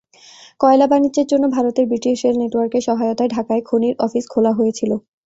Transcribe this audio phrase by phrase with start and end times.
[0.59, 4.91] কয়লা বাণিজ্যের জন্য ভারতের ব্রিটিশ রেল নেটওয়ার্কের সহায়তায় ঢাকায় খনির অফিস খোলা হয়েছিল।